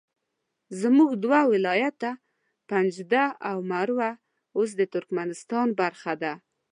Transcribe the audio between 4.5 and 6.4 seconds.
اوس د ترکمنستان برخه ده